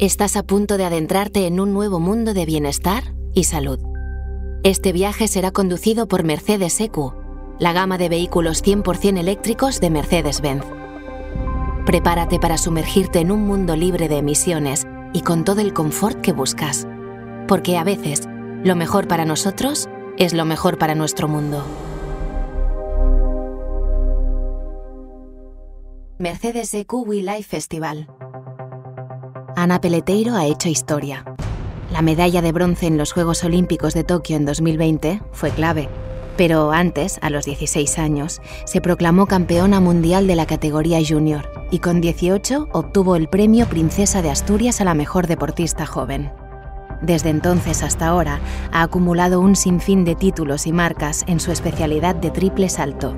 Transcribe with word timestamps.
Estás 0.00 0.34
a 0.36 0.42
punto 0.42 0.78
de 0.78 0.86
adentrarte 0.86 1.46
en 1.46 1.60
un 1.60 1.74
nuevo 1.74 2.00
mundo 2.00 2.32
de 2.32 2.46
bienestar 2.46 3.14
y 3.34 3.44
salud. 3.44 3.78
Este 4.64 4.92
viaje 4.92 5.28
será 5.28 5.50
conducido 5.50 6.08
por 6.08 6.24
Mercedes 6.24 6.80
EQ, 6.80 7.12
la 7.58 7.74
gama 7.74 7.98
de 7.98 8.08
vehículos 8.08 8.64
100% 8.64 9.18
eléctricos 9.18 9.78
de 9.78 9.90
Mercedes-Benz. 9.90 10.64
Prepárate 11.84 12.38
para 12.38 12.56
sumergirte 12.56 13.18
en 13.18 13.30
un 13.30 13.46
mundo 13.46 13.76
libre 13.76 14.08
de 14.08 14.16
emisiones 14.16 14.86
y 15.12 15.20
con 15.20 15.44
todo 15.44 15.60
el 15.60 15.74
confort 15.74 16.22
que 16.22 16.32
buscas. 16.32 16.88
Porque 17.46 17.76
a 17.76 17.84
veces, 17.84 18.26
lo 18.64 18.76
mejor 18.76 19.06
para 19.06 19.26
nosotros 19.26 19.86
es 20.16 20.32
lo 20.32 20.46
mejor 20.46 20.78
para 20.78 20.94
nuestro 20.94 21.28
mundo. 21.28 21.62
Mercedes 26.16 26.72
EQ 26.72 27.06
We 27.06 27.16
Life 27.16 27.42
Festival. 27.42 28.08
Ana 29.60 29.78
Peleteiro 29.78 30.36
ha 30.36 30.46
hecho 30.46 30.70
historia. 30.70 31.22
La 31.92 32.00
medalla 32.00 32.40
de 32.40 32.50
bronce 32.50 32.86
en 32.86 32.96
los 32.96 33.12
Juegos 33.12 33.44
Olímpicos 33.44 33.92
de 33.92 34.04
Tokio 34.04 34.38
en 34.38 34.46
2020 34.46 35.20
fue 35.32 35.50
clave, 35.50 35.90
pero 36.38 36.72
antes, 36.72 37.18
a 37.20 37.28
los 37.28 37.44
16 37.44 37.98
años, 37.98 38.40
se 38.64 38.80
proclamó 38.80 39.26
campeona 39.26 39.78
mundial 39.78 40.26
de 40.26 40.34
la 40.34 40.46
categoría 40.46 40.98
junior 41.06 41.50
y 41.70 41.80
con 41.80 42.00
18 42.00 42.68
obtuvo 42.72 43.16
el 43.16 43.28
premio 43.28 43.66
Princesa 43.66 44.22
de 44.22 44.30
Asturias 44.30 44.80
a 44.80 44.84
la 44.84 44.94
mejor 44.94 45.26
deportista 45.26 45.84
joven. 45.84 46.32
Desde 47.02 47.28
entonces 47.28 47.82
hasta 47.82 48.06
ahora 48.06 48.40
ha 48.72 48.80
acumulado 48.80 49.42
un 49.42 49.56
sinfín 49.56 50.06
de 50.06 50.14
títulos 50.14 50.66
y 50.66 50.72
marcas 50.72 51.22
en 51.26 51.38
su 51.38 51.52
especialidad 51.52 52.14
de 52.14 52.30
triple 52.30 52.70
salto. 52.70 53.14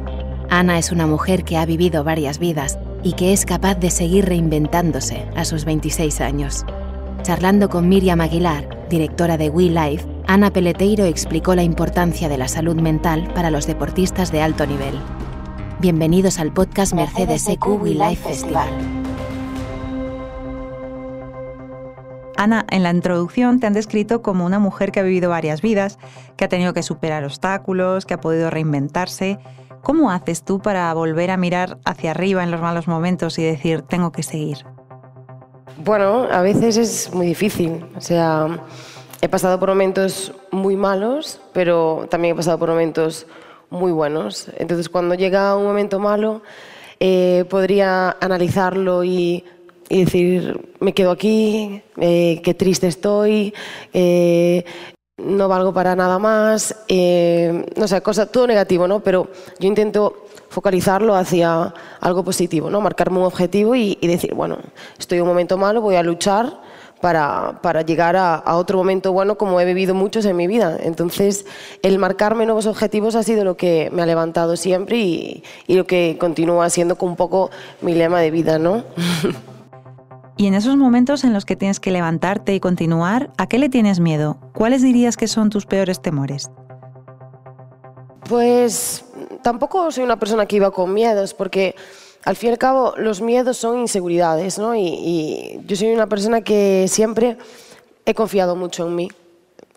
Ana 0.50 0.80
es 0.80 0.91
una 0.91 1.06
mujer 1.06 1.45
que 1.45 1.56
ha 1.56 1.64
vivido 1.66 2.02
varias 2.02 2.41
vidas 2.41 2.80
y 3.02 3.15
que 3.15 3.33
es 3.33 3.45
capaz 3.45 3.74
de 3.77 3.91
seguir 3.91 4.27
reinventándose 4.27 5.27
a 5.37 5.45
sus 5.45 5.65
26 5.65 6.20
años. 6.20 6.65
Charlando 7.22 7.69
con 7.69 7.89
Miriam 7.89 8.20
Aguilar, 8.20 8.89
directora 8.89 9.36
de 9.36 9.48
We 9.48 9.64
Life, 9.64 10.06
Ana 10.27 10.53
Peleteiro 10.53 11.05
explicó 11.05 11.55
la 11.55 11.62
importancia 11.62 12.28
de 12.28 12.39
la 12.39 12.48
salud 12.48 12.77
mental 12.77 13.31
para 13.34 13.50
los 13.50 13.67
deportistas 13.67 14.31
de 14.33 14.42
alto 14.42 14.67
nivel. 14.67 14.98
Bienvenidos 15.81 16.39
al 16.39 16.53
podcast 16.53 16.92
Mercedes 16.94 17.48
EQ 17.48 17.67
We 17.83 17.91
Life 17.91 18.28
Festival. 18.28 18.69
Ana, 22.37 22.66
en 22.70 22.83
la 22.83 22.91
introducción 22.91 23.61
te 23.61 23.66
han 23.66 23.72
descrito 23.72 24.22
como 24.22 24.44
una 24.44 24.59
mujer 24.59 24.91
que 24.91 25.00
ha 25.00 25.05
vivido 25.05 25.31
varias 25.31 25.62
vidas, 25.62 25.98
que 26.37 26.44
ha 26.44 26.48
tenido 26.48 26.72
que 26.72 26.83
superar 26.83 27.25
obstáculos, 27.25 28.05
que 28.05 28.14
ha 28.14 28.20
podido 28.20 28.50
reinventarse 28.50 29.39
¿Cómo 29.83 30.12
haces 30.12 30.44
tú 30.44 30.61
para 30.61 30.94
volver 30.94 31.30
a 31.30 31.36
mirar 31.36 31.78
hacia 31.84 32.12
arriba 32.12 32.44
en 32.44 32.52
los 32.52 32.61
malos 32.61 32.86
momentos 32.86 33.38
y 33.38 33.42
decir, 33.42 33.83
tengo 33.83 34.12
que 34.12 34.22
seguir? 34.22 34.58
Bueno, 35.84 36.28
a 36.30 36.41
veces 36.41 36.77
es 36.77 37.12
muy 37.12 37.27
difícil. 37.27 37.84
O 37.97 38.00
sea, 38.00 38.60
he 39.20 39.28
pasado 39.28 39.58
por 39.58 39.70
momentos 39.70 40.33
muy 40.53 40.77
malos, 40.77 41.41
pero 41.53 42.06
también 42.08 42.34
he 42.34 42.36
pasado 42.36 42.58
por 42.58 42.69
momentos 42.69 43.27
muy 43.70 43.91
buenos. 43.91 44.48
Entonces, 44.56 44.88
cuando 44.88 45.16
llega 45.16 45.56
un 45.56 45.64
momento 45.64 45.98
malo, 45.98 46.42
eh, 47.00 47.44
podría 47.50 48.16
analizarlo 48.20 49.03
y, 49.03 49.44
decir, 49.91 50.75
me 50.78 50.94
quedo 50.94 51.10
aquí, 51.10 51.83
eh, 51.98 52.41
qué 52.44 52.55
triste 52.55 52.86
estoy, 52.86 53.53
eh, 53.92 54.64
no 55.25 55.48
valgo 55.48 55.73
para 55.73 55.97
nada 55.97 56.19
más, 56.19 56.75
eh, 56.89 57.67
no 57.77 57.89
sé, 57.89 58.01
cosa, 58.03 58.27
todo 58.27 58.47
negativo, 58.47 58.89
¿no? 58.89 59.01
Pero 59.01 59.28
yo 59.59 59.69
intento 59.69 60.27
focalizarlo 60.48 61.15
hacia 61.15 61.73
algo 62.01 62.25
positivo, 62.25 62.70
¿no? 62.70 62.81
Marcarme 62.81 63.19
un 63.19 63.25
objetivo 63.25 63.75
y, 63.75 63.97
decir, 64.03 64.34
bueno, 64.34 64.59
estoy 64.98 65.19
en 65.19 65.23
un 65.23 65.28
momento 65.28 65.56
malo, 65.56 65.81
voy 65.81 65.97
a 65.97 66.03
luchar 66.03 66.61
para, 67.00 67.59
para 67.62 67.83
llegar 67.83 68.17
a, 68.17 68.43
otro 68.56 68.78
momento 68.78 69.12
bueno 69.12 69.37
como 69.37 69.61
he 69.61 69.65
vivido 69.65 69.95
muchos 69.95 70.25
en 70.27 70.37
mi 70.37 70.47
vida. 70.47 70.78
Entonces, 70.81 71.47
el 71.82 71.99
marcarme 71.99 72.44
nuevos 72.44 72.66
objetivos 72.66 73.15
ha 73.15 73.22
sido 73.22 73.44
lo 73.44 73.56
que 73.56 73.91
me 73.93 74.03
ha 74.03 74.06
levantado 74.06 74.56
siempre 74.56 74.99
y, 74.99 75.43
lo 75.69 75.87
que 75.87 76.16
continúa 76.21 76.69
siendo 76.71 76.97
un 77.00 77.16
poco 77.16 77.50
mi 77.81 77.94
lema 77.94 78.21
de 78.21 78.31
vida, 78.31 78.59
¿no? 78.59 78.84
Y 80.37 80.47
en 80.47 80.54
esos 80.54 80.76
momentos 80.76 81.25
en 81.25 81.32
los 81.32 81.44
que 81.44 81.56
tienes 81.56 81.78
que 81.78 81.91
levantarte 81.91 82.54
y 82.54 82.60
continuar, 82.60 83.31
¿a 83.37 83.47
qué 83.47 83.59
le 83.59 83.69
tienes 83.69 84.00
miedo? 84.00 84.38
¿Cuáles 84.54 84.82
dirías 84.82 85.16
que 85.16 85.28
son 85.28 85.50
tus 85.50 85.66
peores 85.66 86.00
temores? 86.00 86.50
Pues 88.28 89.04
tampoco 89.43 89.91
soy 89.91 90.04
una 90.04 90.19
persona 90.19 90.47
que 90.47 90.56
iba 90.56 90.70
con 90.70 90.94
miedos, 90.94 91.34
porque 91.34 91.75
al 92.25 92.37
fin 92.37 92.50
y 92.50 92.53
al 92.53 92.59
cabo 92.59 92.94
los 92.97 93.20
miedos 93.20 93.56
son 93.59 93.81
inseguridades, 93.81 94.59
¿no? 94.59 94.75
Y, 94.75 95.60
yo 95.66 95.76
soy 95.76 95.93
una 95.93 96.06
persona 96.06 96.41
que 96.41 96.87
siempre 96.88 97.37
he 98.06 98.14
confiado 98.14 98.56
mucho 98.56 98.87
en 98.87 98.94
mí. 98.94 99.09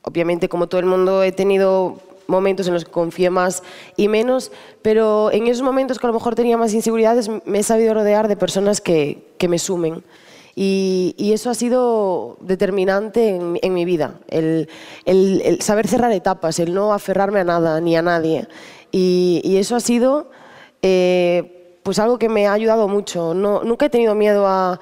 Obviamente, 0.03 0.47
como 0.47 0.67
todo 0.67 0.79
el 0.79 0.85
mundo, 0.85 1.23
he 1.23 1.31
tenido 1.31 1.97
momentos 2.27 2.67
en 2.67 2.73
los 2.73 2.85
que 2.85 2.91
confié 2.91 3.29
más 3.29 3.61
y 3.97 4.07
menos, 4.07 4.51
pero 4.81 5.31
en 5.31 5.47
esos 5.47 5.63
momentos 5.63 5.99
que 5.99 6.07
a 6.07 6.09
lo 6.09 6.13
mejor 6.13 6.35
tenía 6.35 6.57
más 6.57 6.73
inseguridades, 6.73 7.29
me 7.45 7.59
he 7.59 7.63
sabido 7.63 7.93
rodear 7.93 8.27
de 8.27 8.37
personas 8.37 8.81
que, 8.81 9.33
que 9.37 9.47
me 9.47 9.59
sumen. 9.59 10.03
Y, 10.57 11.31
eso 11.33 11.49
ha 11.49 11.53
sido 11.53 12.37
determinante 12.39 13.39
en, 13.61 13.73
mi 13.73 13.83
vida, 13.83 14.19
el, 14.29 14.69
saber 15.59 15.87
cerrar 15.87 16.13
etapas, 16.13 16.59
el 16.59 16.73
no 16.73 16.93
aferrarme 16.93 17.41
a 17.41 17.43
nada 17.43 17.81
ni 17.81 17.97
a 17.97 18.01
nadie. 18.01 18.47
Y, 18.91 19.57
eso 19.57 19.75
ha 19.75 19.81
sido 19.81 20.29
eh, 20.81 21.79
pues 21.83 21.99
algo 21.99 22.17
que 22.17 22.29
me 22.29 22.47
ha 22.47 22.53
ayudado 22.53 22.87
mucho. 22.87 23.33
No, 23.33 23.63
nunca 23.63 23.87
he 23.87 23.89
tenido 23.89 24.15
miedo 24.15 24.47
a, 24.47 24.79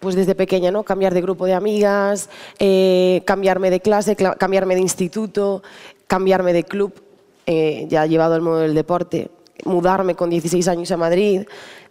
pues 0.00 0.14
desde 0.14 0.34
pequeña, 0.34 0.70
¿no? 0.70 0.82
cambiar 0.82 1.14
de 1.14 1.22
grupo 1.22 1.46
de 1.46 1.54
amigas, 1.54 2.28
eh, 2.58 3.22
cambiarme 3.24 3.70
de 3.70 3.80
clase, 3.80 4.16
cambiarme 4.16 4.74
de 4.74 4.82
instituto, 4.82 5.62
cambiarme 6.06 6.52
de 6.52 6.64
club, 6.64 6.92
eh, 7.46 7.86
ya 7.88 8.06
llevado 8.06 8.34
al 8.34 8.42
mundo 8.42 8.58
del 8.58 8.74
deporte, 8.74 9.30
mudarme 9.64 10.14
con 10.14 10.30
16 10.30 10.68
años 10.68 10.90
a 10.90 10.96
Madrid, 10.96 11.42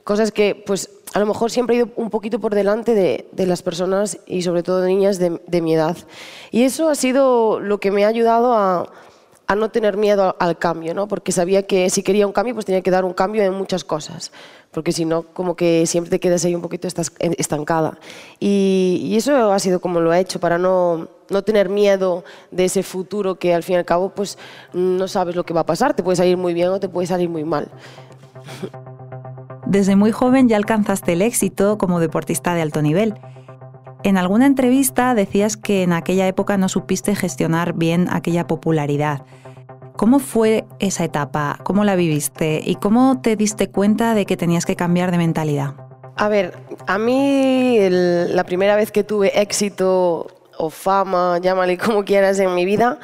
cosas 0.04 0.32
que 0.32 0.62
pues 0.66 0.90
a 1.16 1.20
lo 1.20 1.26
mejor 1.26 1.50
siempre 1.50 1.76
he 1.76 1.80
ido 1.80 1.90
un 1.96 2.10
poquito 2.10 2.40
por 2.40 2.54
delante 2.54 2.94
de, 2.94 3.46
las 3.46 3.62
personas 3.62 4.20
y 4.28 4.42
sobre 4.42 4.64
todo 4.64 4.82
de 4.82 4.90
niñas 4.90 5.18
de, 5.18 5.62
mi 5.62 5.74
edad. 5.74 5.96
Y 6.52 6.64
eso 6.64 6.90
ha 6.90 6.96
sido 6.96 7.62
lo 7.62 7.80
que 7.80 7.90
me 7.90 8.04
ha 8.04 8.10
ayudado 8.10 8.54
a, 8.54 8.92
no 9.56 9.72
tener 9.72 9.96
miedo 9.96 10.36
al 10.40 10.58
cambio, 10.58 10.94
¿no? 10.94 11.08
porque 11.08 11.32
sabía 11.32 11.66
que 11.66 11.90
si 11.90 12.04
quería 12.04 12.28
un 12.28 12.34
cambio 12.34 12.54
pues 12.54 12.66
tenía 12.66 12.82
que 12.82 12.92
dar 12.92 13.06
un 13.06 13.14
cambio 13.14 13.44
en 13.44 13.54
muchas 13.54 13.86
cosas, 13.86 14.34
porque 14.72 14.92
si 14.92 15.06
no 15.06 15.22
como 15.22 15.56
que 15.56 15.86
siempre 15.86 16.10
te 16.10 16.20
quedas 16.20 16.44
ahí 16.44 16.54
un 16.54 16.62
poquito 16.62 16.90
estancada. 16.90 17.98
Y, 18.38 19.00
y 19.06 19.16
eso 19.16 19.54
ha 19.54 19.60
sido 19.60 19.80
como 19.80 20.02
lo 20.02 20.14
he 20.14 20.20
hecho 20.20 20.42
para 20.42 20.58
no, 20.58 21.08
no 21.30 21.44
tener 21.44 21.70
miedo 21.70 22.26
de 22.52 22.66
ese 22.66 22.84
futuro 22.84 23.36
que 23.36 23.54
al 23.54 23.64
fin 23.64 23.76
y 23.76 23.78
al 23.78 23.86
cabo 23.86 24.10
pues 24.10 24.38
no 24.74 25.08
sabes 25.08 25.38
lo 25.38 25.46
que 25.46 25.54
va 25.54 25.62
a 25.62 25.66
pasar, 25.66 25.94
te 25.94 26.04
puede 26.04 26.18
salir 26.18 26.36
muy 26.36 26.54
bien 26.54 26.68
o 26.68 26.80
te 26.82 26.90
puede 26.90 27.08
salir 27.08 27.30
muy 27.30 27.46
mal. 27.46 27.70
Desde 29.66 29.96
muy 29.96 30.12
joven 30.12 30.48
ya 30.48 30.58
alcanzaste 30.58 31.14
el 31.14 31.22
éxito 31.22 31.78
como 31.78 32.00
deportista 32.00 32.54
de 32.54 32.62
alto 32.62 32.82
nivel. 32.82 33.16
En 34.04 34.18
alguna 34.18 34.46
entrevista 34.46 35.16
decías 35.16 35.58
que 35.58 35.82
en 35.82 35.92
aquella 35.92 36.28
época 36.28 36.58
no 36.58 36.70
supiste 36.70 37.16
gestionar 37.16 37.74
bien 37.74 38.08
aquella 38.12 38.46
popularidad. 38.46 39.26
¿Cómo 39.96 40.20
fue 40.20 40.66
esa 40.80 41.06
etapa? 41.06 41.58
¿Cómo 41.64 41.84
la 41.84 41.96
viviste? 41.96 42.62
¿Y 42.64 42.76
cómo 42.76 43.22
te 43.22 43.36
diste 43.36 43.72
cuenta 43.72 44.14
de 44.14 44.26
que 44.26 44.38
tenías 44.38 44.66
que 44.66 44.76
cambiar 44.76 45.10
de 45.10 45.18
mentalidad? 45.18 45.74
A 46.18 46.28
ver, 46.28 46.54
a 46.86 46.98
mí 47.00 47.80
la 47.90 48.44
primera 48.44 48.76
vez 48.76 48.92
que 48.92 49.04
tuve 49.04 49.42
éxito 49.42 50.28
o 50.58 50.70
fama, 50.70 51.40
llámale 51.40 51.78
como 51.78 52.06
quieras, 52.06 52.40
en 52.40 52.54
mi 52.54 52.66
vida, 52.66 53.00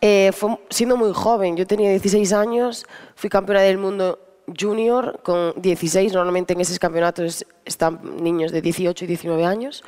eh, 0.00 0.32
fue 0.32 0.58
siendo 0.70 0.96
muy 0.96 1.12
joven. 1.12 1.56
Yo 1.56 1.66
tenía 1.66 1.90
16 1.90 2.32
años, 2.32 2.86
fui 3.14 3.30
campeona 3.30 3.60
del 3.60 3.78
mundo 3.78 4.18
junior 4.58 5.20
con 5.22 5.52
16, 5.56 6.12
normalmente 6.12 6.52
en 6.52 6.60
esos 6.60 6.78
campeonatos 6.78 7.44
están 7.64 8.22
niños 8.22 8.52
de 8.52 8.62
18 8.62 9.04
y 9.04 9.08
19 9.08 9.44
años. 9.44 9.82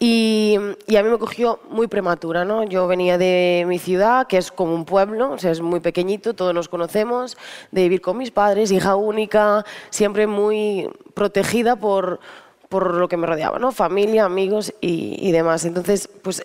Y, 0.00 0.56
a 0.56 1.02
mí 1.02 1.08
me 1.08 1.18
cogió 1.18 1.58
muy 1.70 1.88
prematura, 1.88 2.44
¿no? 2.44 2.62
Yo 2.62 2.86
venía 2.86 3.18
de 3.18 3.64
mi 3.66 3.80
ciudad, 3.80 4.28
que 4.28 4.36
es 4.36 4.52
como 4.52 4.72
un 4.74 4.84
pueblo, 4.84 5.32
o 5.32 5.38
sea, 5.38 5.50
es 5.50 5.60
muy 5.60 5.80
pequeñito, 5.80 6.34
todos 6.34 6.54
nos 6.54 6.68
conocemos, 6.68 7.36
de 7.72 7.82
vivir 7.82 8.00
con 8.00 8.16
mis 8.16 8.30
padres, 8.30 8.70
hija 8.70 8.94
única, 8.94 9.64
siempre 9.90 10.28
muy 10.28 10.88
protegida 11.14 11.74
por, 11.74 12.20
por 12.68 12.94
lo 12.94 13.08
que 13.08 13.16
me 13.16 13.26
rodeaba, 13.26 13.58
¿no? 13.58 13.72
Familia, 13.72 14.24
amigos 14.24 14.72
y, 14.80 15.18
y 15.20 15.32
demás. 15.32 15.64
Entonces, 15.64 16.08
pues 16.22 16.44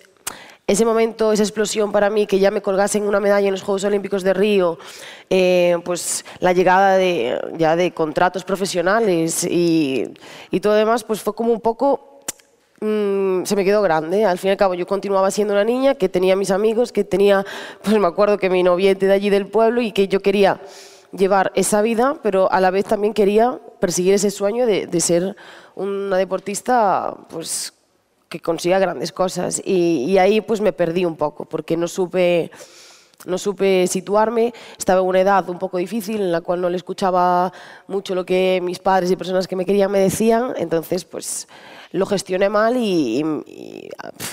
ese 0.66 0.84
momento, 0.84 1.32
esa 1.32 1.42
explosión 1.42 1.92
para 1.92 2.08
mí, 2.08 2.26
que 2.26 2.38
ya 2.38 2.50
me 2.50 2.62
colgasen 2.62 3.06
una 3.06 3.20
medalla 3.20 3.46
en 3.46 3.52
los 3.52 3.62
Juegos 3.62 3.84
Olímpicos 3.84 4.22
de 4.22 4.32
Río, 4.32 4.78
eh, 5.28 5.76
pues 5.84 6.24
la 6.40 6.52
llegada 6.52 6.96
de, 6.96 7.38
ya 7.58 7.76
de 7.76 7.92
contratos 7.92 8.44
profesionales 8.44 9.44
y, 9.44 10.14
y 10.50 10.60
todo 10.60 10.74
demás, 10.74 11.04
pues 11.04 11.20
fue 11.20 11.34
como 11.34 11.52
un 11.52 11.60
poco 11.60 12.20
mm, 12.80 13.44
se 13.44 13.56
me 13.56 13.64
quedó 13.64 13.82
grande. 13.82 14.24
Al 14.24 14.38
fin 14.38 14.48
y 14.48 14.52
al 14.52 14.56
cabo, 14.56 14.72
yo 14.72 14.86
continuaba 14.86 15.30
siendo 15.30 15.52
una 15.52 15.64
niña 15.64 15.96
que 15.96 16.08
tenía 16.08 16.34
mis 16.34 16.50
amigos, 16.50 16.92
que 16.92 17.04
tenía, 17.04 17.44
pues 17.82 17.98
me 17.98 18.06
acuerdo 18.06 18.38
que 18.38 18.48
mi 18.48 18.62
noviete 18.62 19.06
de 19.06 19.12
allí 19.12 19.28
del 19.28 19.46
pueblo 19.46 19.82
y 19.82 19.92
que 19.92 20.08
yo 20.08 20.20
quería 20.20 20.62
llevar 21.12 21.52
esa 21.54 21.82
vida, 21.82 22.16
pero 22.22 22.50
a 22.50 22.60
la 22.60 22.70
vez 22.70 22.86
también 22.86 23.12
quería 23.12 23.60
perseguir 23.80 24.14
ese 24.14 24.30
sueño 24.30 24.64
de, 24.66 24.86
de 24.86 25.00
ser 25.00 25.36
una 25.74 26.16
deportista, 26.16 27.14
pues 27.28 27.74
que 28.34 28.40
consiga 28.40 28.80
grandes 28.80 29.12
cosas. 29.12 29.62
Y, 29.64 30.06
y 30.08 30.18
ahí 30.18 30.40
pues 30.40 30.60
me 30.60 30.72
perdí 30.72 31.04
un 31.04 31.14
poco, 31.14 31.44
porque 31.44 31.76
no 31.76 31.86
supe 31.86 32.50
no 33.26 33.38
supe 33.38 33.86
situarme, 33.86 34.52
estaba 34.76 35.00
en 35.00 35.06
una 35.06 35.20
edad 35.20 35.48
un 35.48 35.58
poco 35.58 35.78
difícil 35.78 36.20
en 36.20 36.32
la 36.32 36.42
cual 36.42 36.60
no 36.60 36.68
le 36.68 36.76
escuchaba 36.76 37.52
mucho 37.86 38.14
lo 38.14 38.26
que 38.26 38.60
mis 38.62 38.80
padres 38.80 39.10
y 39.10 39.16
personas 39.16 39.46
que 39.46 39.56
me 39.56 39.64
querían 39.64 39.90
me 39.90 40.00
decían, 40.00 40.52
entonces 40.56 41.06
pues 41.06 41.48
lo 41.92 42.04
gestioné 42.06 42.50
mal 42.50 42.76
y, 42.76 43.24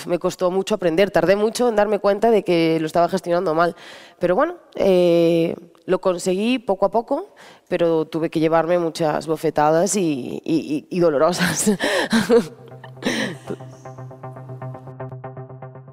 me 0.08 0.20
costó 0.20 0.50
mucho 0.50 0.76
aprender, 0.76 1.12
tardé 1.12 1.36
mucho 1.36 1.70
en 1.70 1.76
darme 1.76 2.00
cuenta 2.00 2.32
de 2.32 2.44
que 2.44 2.80
lo 2.82 2.88
estaba 2.88 3.08
gestionando 3.08 3.54
mal, 3.54 3.76
pero 4.20 4.36
bueno, 4.36 4.58
eh, 4.76 5.56
lo 5.86 6.02
conseguí 6.02 6.58
poco 6.58 6.88
a 6.88 6.92
poco, 6.92 7.36
pero 7.70 8.06
tuve 8.06 8.30
que 8.30 8.42
llevarme 8.42 8.78
muchas 8.80 9.28
bofetadas 9.28 9.96
y, 9.96 10.42
y 10.44 11.00
dolorosas. 11.00 11.72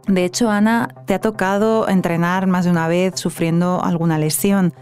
De 0.08 0.24
hecho, 0.24 0.48
Ana, 0.48 0.88
te 1.04 1.12
ha 1.12 1.20
tocado 1.20 1.86
entrenar 1.86 2.46
más 2.46 2.64
de 2.64 2.70
una 2.70 2.88
vez 2.88 3.20
sufriendo 3.20 3.84
alguna 3.84 4.18
lesión. 4.18 4.72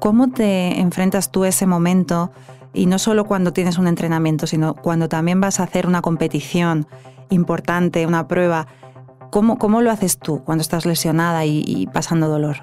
¿Cómo 0.00 0.28
te 0.28 0.78
enfrentas 0.78 1.32
tú 1.32 1.44
a 1.44 1.48
ese 1.48 1.66
momento? 1.66 2.30
Y 2.74 2.84
no 2.84 2.98
solo 2.98 3.24
cuando 3.24 3.54
tienes 3.54 3.78
un 3.78 3.86
entrenamiento, 3.86 4.46
sino 4.46 4.74
cuando 4.74 5.08
también 5.08 5.40
vas 5.40 5.60
a 5.60 5.62
hacer 5.62 5.86
una 5.86 6.02
competición 6.02 6.86
importante, 7.30 8.06
una 8.06 8.28
prueba. 8.28 8.66
¿Cómo, 9.30 9.58
cómo 9.58 9.80
lo 9.80 9.90
haces 9.90 10.18
tú 10.18 10.44
cuando 10.44 10.60
estás 10.60 10.84
lesionada 10.84 11.46
y, 11.46 11.88
pasando 11.94 12.28
dolor? 12.28 12.56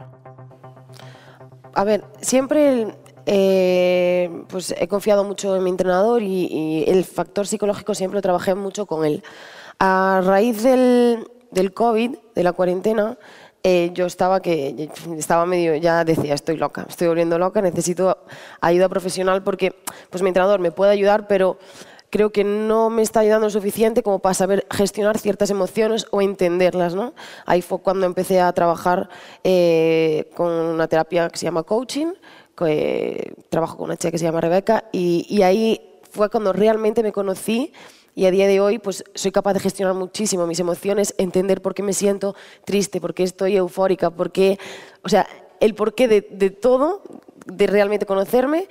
A 1.74 1.84
ver, 1.84 2.06
siempre 2.22 2.96
eh, 3.26 4.44
pues 4.50 4.76
he 4.78 4.88
confiado 4.88 5.24
mucho 5.24 5.56
en 5.56 5.64
mi 5.64 5.72
entrenador 5.72 6.22
y, 6.22 6.84
el 6.88 7.06
factor 7.06 7.48
psicológico 7.48 7.96
siempre 7.96 8.22
trabajé 8.22 8.54
mucho 8.54 8.86
con 8.86 9.04
él. 9.04 9.24
A 9.80 10.22
raíz 10.24 10.62
del, 10.62 11.28
del 11.54 11.74
COVID, 11.74 12.16
de 12.36 12.44
la 12.44 12.54
cuarentena, 12.54 13.18
eh, 13.66 13.92
yo 13.94 14.06
estaba 14.08 14.42
que 14.42 14.90
estaba 15.18 15.46
medio 15.46 15.74
ya 15.78 16.04
decía 16.04 16.34
estoy 16.34 16.58
loca 16.58 16.86
estoy 16.90 17.08
volviendo 17.08 17.40
loca 17.40 17.62
necesito 17.62 18.18
ayuda 18.60 18.90
profesional 18.90 19.42
porque 19.42 19.74
pues 20.10 20.22
mi 20.22 20.28
entrenador 20.28 20.60
me 20.60 20.72
puede 20.72 20.92
ayudar 20.92 21.28
pero 21.28 21.58
creo 22.10 22.34
que 22.34 22.44
no 22.44 22.90
me 22.90 23.02
está 23.02 23.22
ayudando 23.22 23.50
suficiente 23.50 24.04
como 24.04 24.20
para 24.20 24.34
saber 24.34 24.68
gestionar 24.70 25.18
ciertas 25.18 25.50
emociones 25.50 26.08
o 26.12 26.22
entenderlas 26.22 26.94
¿no? 26.94 27.14
ahí 27.46 27.62
fue 27.62 27.80
cuando 27.80 28.06
empecé 28.06 28.42
a 28.42 28.52
trabajar 28.52 29.08
eh, 29.46 30.30
con 30.36 30.52
una 30.52 30.90
terapia 30.90 31.30
que 31.30 31.38
se 31.38 31.46
llama 31.46 31.64
coaching 31.64 32.08
que 32.58 33.34
trabajo 33.48 33.78
con 33.78 33.86
una 33.86 33.96
chica 33.96 34.12
que 34.12 34.18
se 34.18 34.26
llama 34.26 34.42
Rebeca 34.42 34.90
y, 34.92 35.26
y 35.30 35.42
ahí 35.42 36.02
fue 36.12 36.30
cuando 36.30 36.52
realmente 36.52 37.02
me 37.02 37.14
conocí 37.14 37.72
y 38.16 38.26
a 38.26 38.32
día 38.32 38.48
de 38.48 38.60
hoy 38.60 38.80
pues 38.80 39.04
soy 39.16 39.32
capaz 39.32 39.54
de 39.54 39.60
gestionar 39.60 39.96
muchísimo 39.96 40.48
mis 40.48 40.60
emociones, 40.60 41.16
entender 41.18 41.62
por 41.62 41.74
qué 41.74 41.84
me 41.84 41.94
siento 41.94 42.36
triste, 42.66 43.02
por 43.02 43.14
qué 43.14 43.24
estoy 43.24 43.56
eufórica, 43.56 44.10
por 44.10 44.32
qué, 44.32 44.60
o 45.04 45.10
sea, 45.10 45.28
el 45.60 45.76
porqué 45.76 46.08
de, 46.08 46.22
de 46.22 46.50
todo, 46.50 47.02
de 47.46 47.68
realmente 47.68 48.06
conocerme 48.06 48.68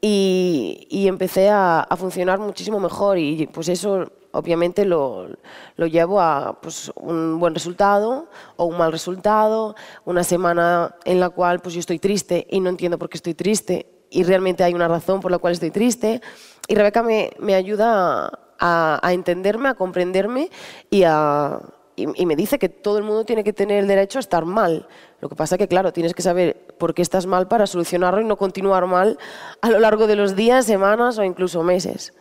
y, 0.00 0.86
y 0.90 1.08
empecé 1.08 1.48
a, 1.48 1.80
a, 1.80 1.96
funcionar 1.96 2.38
muchísimo 2.38 2.78
mejor. 2.78 3.16
Y 3.16 3.46
pues 3.46 3.70
eso 3.70 4.12
obviamente 4.32 4.84
lo, 4.84 5.28
lo, 5.76 5.86
llevo 5.86 6.20
a 6.20 6.60
pues, 6.60 6.92
un 6.96 7.38
buen 7.38 7.54
resultado 7.54 8.28
o 8.56 8.66
un 8.66 8.76
mal 8.76 8.92
resultado, 8.92 9.74
una 10.04 10.22
semana 10.22 10.94
en 11.06 11.20
la 11.20 11.30
cual 11.30 11.60
pues 11.60 11.74
yo 11.74 11.80
estoy 11.80 11.98
triste 11.98 12.46
y 12.50 12.60
no 12.60 12.68
entiendo 12.68 12.98
por 12.98 13.08
qué 13.08 13.16
estoy 13.16 13.32
triste. 13.32 13.86
Y 14.10 14.24
realmente 14.24 14.62
hay 14.62 14.74
una 14.74 14.86
razón 14.86 15.20
por 15.20 15.30
la 15.30 15.38
cual 15.38 15.54
estoy 15.54 15.70
triste. 15.70 16.20
Y 16.68 16.74
Rebeca 16.74 17.02
me, 17.02 17.30
me 17.38 17.54
ayuda 17.54 18.43
a, 18.58 19.00
entenderme, 19.12 19.68
a 19.68 19.74
comprenderme 19.74 20.50
y, 20.90 21.02
a, 21.04 21.60
y, 21.96 22.26
me 22.26 22.36
dice 22.36 22.58
que 22.58 22.68
todo 22.68 22.98
el 22.98 23.04
mundo 23.04 23.24
tiene 23.24 23.44
que 23.44 23.52
tener 23.52 23.78
el 23.78 23.86
derecho 23.86 24.18
a 24.18 24.20
estar 24.20 24.44
mal. 24.44 24.88
Lo 25.20 25.28
que 25.28 25.36
pasa 25.36 25.54
es 25.54 25.58
que, 25.58 25.68
claro, 25.68 25.92
tienes 25.92 26.14
que 26.14 26.22
saber 26.22 26.66
por 26.78 26.94
qué 26.94 27.02
estás 27.02 27.26
mal 27.26 27.48
para 27.48 27.66
solucionarlo 27.66 28.20
y 28.20 28.24
no 28.24 28.36
continuar 28.36 28.86
mal 28.86 29.18
a 29.60 29.70
lo 29.70 29.78
largo 29.78 30.06
de 30.06 30.16
los 30.16 30.36
días, 30.36 30.66
semanas 30.66 31.18
o 31.18 31.24
incluso 31.24 31.62
meses. 31.62 32.12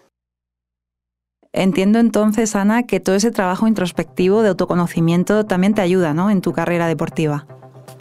Entiendo 1.56 2.00
entonces, 2.00 2.56
Ana, 2.56 2.88
que 2.88 3.00
todo 3.00 3.16
ese 3.16 3.30
trabajo 3.30 3.68
introspectivo 3.68 4.42
de 4.42 4.50
autoconocimiento 4.50 5.46
también 5.46 5.76
te 5.76 5.82
ayuda 5.82 6.16
¿no? 6.16 6.32
en 6.32 6.42
tu 6.42 6.52
carrera 6.52 6.88
deportiva. 6.88 7.46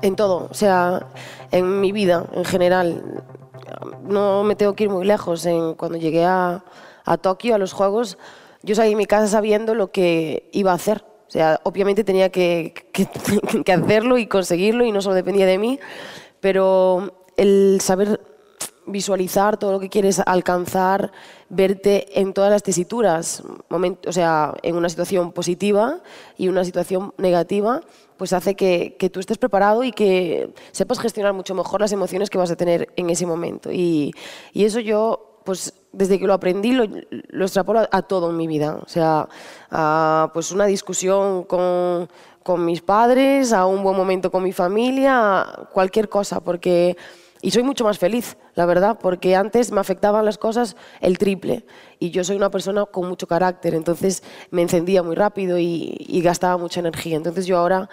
En 0.00 0.16
todo, 0.16 0.48
o 0.50 0.54
sea, 0.54 1.06
en 1.50 1.80
mi 1.80 1.92
vida 1.92 2.26
en 2.32 2.44
general. 2.46 3.22
No 4.04 4.42
me 4.42 4.56
tengo 4.56 4.74
que 4.74 4.84
ir 4.84 4.90
muy 4.90 5.04
lejos. 5.04 5.44
En, 5.44 5.74
cuando 5.74 5.98
llegué 5.98 6.24
a, 6.24 6.64
a 7.04 7.16
Tokio, 7.18 7.54
a 7.54 7.58
los 7.58 7.72
Juegos, 7.72 8.18
yo 8.62 8.74
salí 8.74 8.90
de 8.90 8.96
mi 8.96 9.06
casa 9.06 9.26
sabiendo 9.26 9.74
lo 9.74 9.90
que 9.90 10.48
iba 10.52 10.72
a 10.72 10.76
hacer. 10.76 11.04
O 11.28 11.30
sea, 11.32 11.60
obviamente 11.64 12.04
tenía 12.04 12.30
que, 12.30 12.74
que, 13.64 13.72
hacerlo 13.72 14.18
y 14.18 14.26
conseguirlo 14.26 14.84
y 14.84 14.92
no 14.92 15.00
solo 15.00 15.14
dependía 15.14 15.46
de 15.46 15.58
mí, 15.58 15.80
pero 16.40 17.24
el 17.36 17.78
saber 17.80 18.20
visualizar 18.86 19.56
todo 19.56 19.72
lo 19.72 19.80
que 19.80 19.88
quieres 19.88 20.20
alcanzar, 20.26 21.12
verte 21.48 22.20
en 22.20 22.34
todas 22.34 22.50
las 22.50 22.62
tesituras, 22.62 23.42
o 23.70 24.12
sea, 24.12 24.54
en 24.62 24.76
una 24.76 24.88
situación 24.88 25.32
positiva 25.32 26.00
y 26.36 26.48
una 26.48 26.64
situación 26.64 27.14
negativa, 27.16 27.80
pues 28.16 28.32
hace 28.32 28.54
que, 28.54 28.96
que, 28.98 29.08
tú 29.08 29.20
estés 29.20 29.38
preparado 29.38 29.84
y 29.84 29.92
que 29.92 30.52
sepas 30.72 30.98
gestionar 30.98 31.32
mucho 31.32 31.54
mejor 31.54 31.80
las 31.80 31.92
emociones 31.92 32.28
que 32.28 32.38
vas 32.38 32.50
a 32.50 32.56
tener 32.56 32.92
en 32.96 33.08
ese 33.08 33.24
momento. 33.24 33.72
Y, 33.72 34.12
y 34.52 34.64
eso 34.64 34.80
yo, 34.80 35.40
pues 35.44 35.72
desde 35.92 36.18
que 36.18 36.26
lo 36.26 36.32
aprendí 36.32 36.72
lo, 36.72 36.86
lo 37.10 37.44
extrapolo 37.44 37.86
a, 37.90 38.02
todo 38.02 38.30
en 38.30 38.36
mi 38.36 38.46
vida. 38.46 38.78
O 38.82 38.88
sea, 38.88 39.28
a 39.70 40.30
pues 40.32 40.50
una 40.50 40.66
discusión 40.66 41.44
con, 41.44 42.08
con, 42.42 42.64
mis 42.64 42.80
padres, 42.80 43.52
a 43.52 43.66
un 43.66 43.82
buen 43.82 43.96
momento 43.96 44.30
con 44.30 44.42
mi 44.42 44.52
familia, 44.52 45.46
cualquier 45.72 46.08
cosa, 46.08 46.40
porque... 46.40 46.96
Y 47.44 47.50
soy 47.50 47.64
mucho 47.64 47.82
más 47.82 47.98
feliz, 47.98 48.36
la 48.54 48.66
verdad, 48.66 49.00
porque 49.02 49.34
antes 49.34 49.72
me 49.72 49.80
afectaban 49.80 50.24
las 50.24 50.38
cosas 50.38 50.76
el 51.00 51.18
triple. 51.18 51.66
Y 51.98 52.10
yo 52.10 52.22
soy 52.22 52.36
una 52.36 52.52
persona 52.52 52.86
con 52.86 53.08
mucho 53.08 53.26
carácter, 53.26 53.74
entonces 53.74 54.22
me 54.52 54.62
encendía 54.62 55.02
muy 55.02 55.16
rápido 55.16 55.58
y, 55.58 56.20
gastaba 56.22 56.56
mucha 56.56 56.78
energía. 56.78 57.16
Entonces 57.16 57.44
yo 57.46 57.58
ahora 57.58 57.90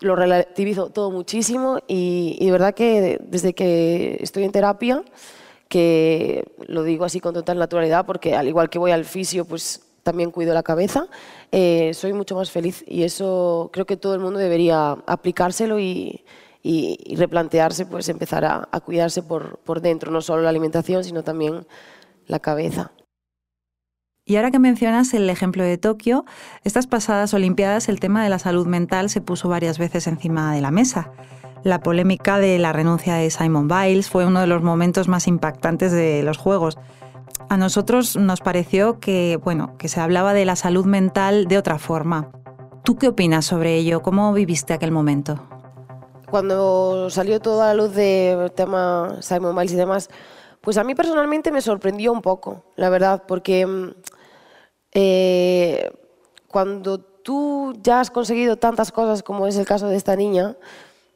lo 0.00 0.14
relativizo 0.16 0.90
todo 0.90 1.10
muchísimo 1.10 1.78
y, 1.88 2.36
y 2.38 2.44
de 2.44 2.52
verdad 2.52 2.74
que 2.74 3.18
desde 3.22 3.54
que 3.54 4.18
estoy 4.20 4.44
en 4.44 4.52
terapia 4.52 5.02
que 5.74 6.44
lo 6.68 6.84
digo 6.84 7.04
así 7.04 7.18
con 7.18 7.34
total 7.34 7.58
naturalidad 7.58 8.06
porque 8.06 8.36
al 8.36 8.46
igual 8.46 8.70
que 8.70 8.78
voy 8.78 8.92
al 8.92 9.04
fisio, 9.04 9.44
pues 9.44 9.84
también 10.04 10.30
cuido 10.30 10.54
la 10.54 10.62
cabeza, 10.62 11.08
eh, 11.50 11.90
soy 11.94 12.12
mucho 12.12 12.36
más 12.36 12.52
feliz 12.52 12.84
y 12.86 13.02
eso 13.02 13.70
creo 13.72 13.84
que 13.84 13.96
todo 13.96 14.14
el 14.14 14.20
mundo 14.20 14.38
debería 14.38 14.92
aplicárselo 15.04 15.80
y, 15.80 16.24
y, 16.62 17.16
replantearse, 17.16 17.86
pues 17.86 18.08
empezar 18.08 18.44
a, 18.44 18.68
a 18.70 18.80
cuidarse 18.82 19.24
por, 19.24 19.58
por 19.64 19.80
dentro, 19.80 20.12
no 20.12 20.20
solo 20.20 20.42
la 20.42 20.50
alimentación, 20.50 21.02
sino 21.02 21.24
también 21.24 21.66
la 22.28 22.38
cabeza. 22.38 22.92
Y 24.24 24.36
ahora 24.36 24.52
que 24.52 24.60
mencionas 24.60 25.12
el 25.12 25.28
ejemplo 25.28 25.64
de 25.64 25.76
Tokio, 25.76 26.24
estas 26.62 26.86
pasadas 26.86 27.34
Olimpiadas 27.34 27.88
el 27.88 27.98
tema 27.98 28.22
de 28.22 28.30
la 28.30 28.38
salud 28.38 28.68
mental 28.68 29.10
se 29.10 29.20
puso 29.20 29.48
varias 29.48 29.78
veces 29.78 30.06
encima 30.06 30.54
de 30.54 30.60
la 30.60 30.70
mesa. 30.70 31.10
La 31.64 31.80
polémica 31.80 32.38
de 32.38 32.58
la 32.58 32.74
renuncia 32.74 33.14
de 33.14 33.30
Simon 33.30 33.68
Biles 33.68 34.10
fue 34.10 34.26
uno 34.26 34.40
de 34.42 34.46
los 34.46 34.62
momentos 34.62 35.08
más 35.08 35.26
impactantes 35.26 35.92
de 35.92 36.22
los 36.22 36.36
Juegos. 36.36 36.76
A 37.48 37.56
nosotros 37.56 38.16
nos 38.16 38.40
pareció 38.40 39.00
que, 39.00 39.40
bueno, 39.42 39.74
que 39.78 39.88
se 39.88 39.98
hablaba 39.98 40.34
de 40.34 40.44
la 40.44 40.56
salud 40.56 40.84
mental 40.84 41.46
de 41.46 41.56
otra 41.56 41.78
forma. 41.78 42.30
¿Tú 42.84 42.96
qué 42.96 43.08
opinas 43.08 43.46
sobre 43.46 43.76
ello? 43.76 44.02
¿Cómo 44.02 44.34
viviste 44.34 44.74
aquel 44.74 44.92
momento? 44.92 45.42
Cuando 46.30 47.08
salió 47.08 47.40
toda 47.40 47.68
la 47.68 47.74
luz 47.82 47.94
del 47.94 48.52
tema 48.52 49.16
Simon 49.22 49.56
Biles 49.56 49.72
y 49.72 49.76
demás, 49.76 50.10
pues 50.60 50.76
a 50.76 50.84
mí 50.84 50.94
personalmente 50.94 51.50
me 51.50 51.62
sorprendió 51.62 52.12
un 52.12 52.20
poco, 52.20 52.62
la 52.76 52.90
verdad, 52.90 53.22
porque 53.26 53.64
mm, 53.64 53.90
eh, 54.92 55.90
cuando 56.46 56.98
tú 56.98 57.72
ya 57.82 58.00
has 58.00 58.10
conseguido 58.10 58.56
tantas 58.58 58.92
cosas 58.92 59.22
como 59.22 59.46
es 59.46 59.56
el 59.56 59.64
caso 59.64 59.88
de 59.88 59.96
esta 59.96 60.14
niña, 60.14 60.58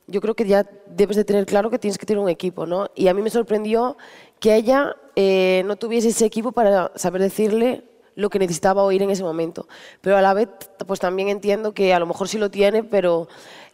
yo 0.08 0.20
creo 0.20 0.34
que 0.34 0.46
ya 0.46 0.66
debes 0.86 1.16
de 1.16 1.24
tener 1.24 1.46
claro 1.46 1.70
que 1.70 1.78
tienes 1.78 1.98
que 1.98 2.06
tener 2.06 2.20
un 2.20 2.30
equipo, 2.30 2.66
¿no? 2.66 2.90
Y 2.94 3.08
a 3.08 3.14
mí 3.14 3.22
me 3.22 3.30
sorprendió 3.30 3.96
que 4.40 4.56
ella 4.56 4.96
eh, 5.14 5.62
no 5.66 5.76
tuviese 5.76 6.08
ese 6.08 6.24
equipo 6.24 6.50
para 6.52 6.90
saber 6.96 7.20
decirle 7.20 7.84
lo 8.14 8.30
que 8.30 8.38
necesitaba 8.38 8.82
oír 8.82 9.02
en 9.02 9.10
ese 9.10 9.22
momento. 9.22 9.68
Pero 10.00 10.16
a 10.16 10.22
la 10.22 10.34
vez, 10.34 10.48
pues 10.86 10.98
también 10.98 11.28
entiendo 11.28 11.72
que 11.72 11.92
a 11.94 12.00
lo 12.00 12.06
mejor 12.06 12.26
sí 12.26 12.38
lo 12.38 12.50
tiene, 12.50 12.82
pero 12.82 13.28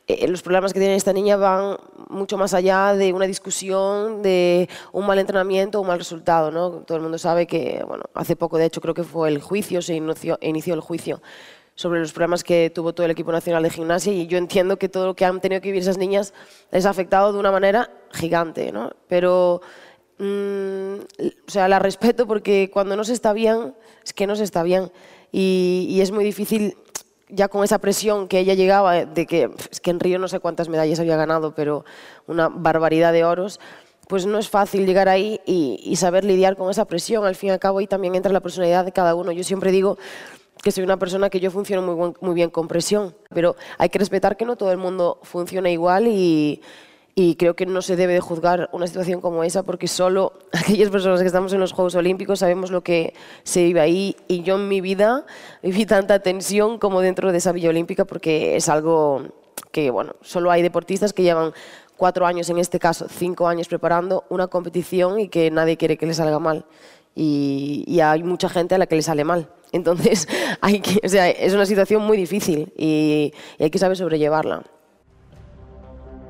eh, 0.09 0.27
los 0.29 0.43
problemas 0.43 0.73
que 0.73 0.81
tiene 0.81 0.97
esta 0.97 1.13
niña 1.13 1.37
van 1.37 1.79
mucho 2.09 2.37
más 2.37 2.53
allá 2.53 2.95
de 2.95 3.13
una 3.13 3.27
discusión, 3.27 4.21
de 4.21 4.69
un 4.93 5.07
mal 5.07 5.19
entrenamiento 5.19 5.81
un 5.81 5.87
mal 5.87 5.99
resultado, 5.99 6.51
¿no? 6.51 6.71
Todo 6.83 6.97
el 6.97 7.03
mundo 7.03 7.17
sabe 7.17 7.47
que, 7.47 7.83
bueno, 7.87 8.05
hace 8.13 8.35
poco, 8.35 8.59
de 8.59 8.67
hecho, 8.67 8.81
creo 8.81 8.93
que 8.93 9.05
fue 9.05 9.29
el 9.29 9.41
juicio, 9.41 9.81
se 9.81 9.95
inició, 9.95 10.37
inició 10.43 10.75
el 10.75 10.81
juicio 10.81 11.23
sobre 11.75 12.01
los 12.01 12.13
problemas 12.13 12.45
que 12.45 12.71
tuvo 12.71 12.95
todo 12.95 13.05
el 13.05 13.13
equipo 13.13 13.33
nacional 13.33 13.63
de 13.63 13.71
gimnasia 13.71 14.13
y 14.13 14.27
yo 14.27 14.39
entiendo 14.39 14.79
que 14.79 14.89
todo 14.89 15.07
lo 15.07 15.15
que 15.15 15.25
han 15.25 15.41
tenido 15.41 15.61
que 15.61 15.69
vivir 15.69 15.83
esas 15.83 15.99
niñas 15.99 16.33
les 16.71 16.87
ha 16.87 16.91
afectado 16.91 17.33
de 17.33 17.39
una 17.39 17.51
manera 17.51 17.91
gigante, 18.13 18.71
¿no? 18.71 18.93
Pero, 19.09 19.61
mm, 20.19 20.95
o 21.47 21.51
sea, 21.51 21.69
la 21.69 21.79
respeto 21.79 22.27
porque 22.27 22.71
cuando 22.73 22.97
no 22.97 23.05
se 23.05 23.13
está 23.13 23.33
bien, 23.33 23.75
es 24.05 24.13
que 24.13 24.27
no 24.27 24.37
se 24.37 24.45
está 24.45 24.63
bien 24.63 24.93
y, 25.33 25.87
y 25.91 26.01
es 26.01 26.13
muy 26.13 26.25
difícil 26.25 26.77
ya 27.29 27.49
con 27.49 27.65
esa 27.65 27.79
presión 27.79 28.29
que 28.29 28.39
ella 28.39 28.55
llegaba 28.55 29.05
de 29.05 29.27
que, 29.27 29.51
es 29.71 29.81
que 29.81 29.91
en 29.91 30.01
Río 30.01 30.19
no 30.19 30.29
sé 30.29 30.41
cuántas 30.41 30.69
medallas 30.69 31.01
había 31.01 31.17
ganado, 31.17 31.55
pero 31.55 31.85
una 32.27 32.49
barbaridad 32.49 33.13
de 33.13 33.25
oros, 33.25 33.61
pues 34.09 34.27
no 34.27 34.39
es 34.39 34.49
fácil 34.49 34.87
llegar 34.87 35.09
ahí 35.09 35.41
y, 35.47 35.97
saber 35.97 36.25
lidiar 36.25 36.57
con 36.57 36.71
esa 36.71 36.85
presión. 36.85 37.25
Al 37.25 37.35
fin 37.35 37.49
y 37.49 37.53
al 37.53 37.59
cabo 37.59 37.79
ahí 37.79 37.87
también 37.87 38.15
entra 38.15 38.33
la 38.33 38.41
personalidad 38.41 38.85
de 38.85 38.93
cada 38.93 39.15
uno. 39.15 39.33
Yo 39.33 39.45
siempre 39.45 39.73
digo 39.73 39.97
que 40.63 40.73
soy 40.73 40.85
una 40.85 40.99
persona 40.99 41.31
que 41.31 41.41
yo 41.41 41.51
funciono 41.51 41.83
muy, 41.83 42.15
muy 42.21 42.35
bien 42.35 42.51
con 42.51 42.69
presión, 42.69 43.15
pero 43.31 43.57
hay 43.79 43.89
que 43.89 43.99
respetar 43.99 44.37
que 44.37 44.45
no 44.45 44.57
todo 44.57 44.73
el 44.73 44.79
mundo 44.79 45.19
funciona 45.23 45.71
igual 45.71 46.07
y, 46.09 46.63
y 47.15 47.37
creo 47.37 47.55
que 47.55 47.67
no 47.67 47.83
se 47.83 47.97
debe 47.97 48.15
de 48.15 48.21
juzgar 48.21 48.69
una 48.73 48.87
situación 48.87 49.21
como 49.21 49.45
esa 49.45 49.63
porque 49.63 49.89
solo 49.89 50.33
aquellas 50.53 50.91
personas 50.91 51.21
que 51.21 51.27
estamos 51.27 51.53
en 51.53 51.61
los 51.61 51.73
Juegos 51.73 51.95
Olímpicos 51.95 52.41
sabemos 52.41 52.71
lo 52.71 52.83
que 52.83 53.15
se 53.43 53.65
vive 53.65 53.81
ahí 53.81 54.17
y 54.27 54.43
yo 54.43 54.57
en 54.57 54.69
mi 54.69 54.81
vida 54.81 55.27
viví 55.63 55.87
tanta 55.87 56.19
tensión 56.21 56.79
como 56.79 57.01
dentro 57.01 57.31
de 57.31 57.39
esa 57.39 57.53
Villa 57.53 57.69
Olímpica 57.69 58.05
porque 58.05 58.57
es 58.57 58.69
algo 58.69 59.23
que, 59.71 59.91
bueno, 59.91 60.15
solo 60.23 60.51
hay 60.51 60.63
deportistas 60.63 61.13
que 61.13 61.23
llevan 61.23 61.53
cuatro 61.97 62.27
años, 62.27 62.49
en 62.49 62.59
este 62.59 62.79
caso 62.79 63.07
cinco 63.09 63.49
años 63.49 63.69
preparando 63.69 64.25
una 64.29 64.47
competición 64.47 65.21
y 65.21 65.29
que 65.29 65.51
nadie 65.51 65.77
quiere 65.77 65.97
que 65.97 66.07
le 66.07 66.15
salga 66.15 66.39
mal. 66.39 66.65
Y, 67.17 68.01
hay 68.01 68.23
mucha 68.23 68.49
gente 68.49 68.75
a 68.75 68.79
la 68.79 68.87
que 68.87 68.97
le 68.97 69.03
sale 69.03 69.25
mal. 69.25 69.49
Entonces, 69.75 70.29
hay 70.61 70.81
que, 70.81 71.01
o 71.05 71.09
sea, 71.09 71.29
es 71.29 71.53
una 71.53 71.67
situación 71.67 72.07
muy 72.07 72.17
difícil 72.17 72.73
y 72.79 73.35
hay 73.59 73.71
que 73.71 73.79
saber 73.79 73.97
sobrellevarla. 73.97 74.63